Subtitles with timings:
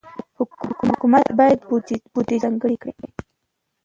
[0.87, 2.93] حکومت باید بودجه ځانګړې کړي.